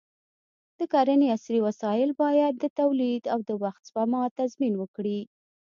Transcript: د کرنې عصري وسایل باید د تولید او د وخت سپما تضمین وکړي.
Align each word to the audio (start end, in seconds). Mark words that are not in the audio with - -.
د 0.77 0.79
کرنې 0.93 1.27
عصري 1.35 1.59
وسایل 1.67 2.09
باید 2.23 2.53
د 2.59 2.65
تولید 2.79 3.23
او 3.33 3.39
د 3.47 3.51
وخت 3.63 3.81
سپما 3.89 4.23
تضمین 4.39 4.73
وکړي. 4.77 5.19